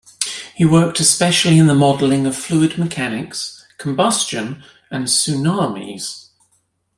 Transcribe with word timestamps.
He 0.55 0.65
worked 0.65 0.99
especially 0.99 1.59
in 1.59 1.67
the 1.67 1.75
modeling 1.75 2.25
of 2.25 2.35
fluid 2.35 2.75
mechanics, 2.75 3.63
combustion, 3.77 4.63
and 4.89 5.05
tsunamis. 5.05 6.29